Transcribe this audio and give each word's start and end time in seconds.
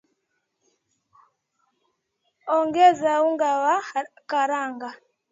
Ongeza 2.55 3.11
unga 3.27 3.49
wa 3.63 3.77
karanga 4.29 4.89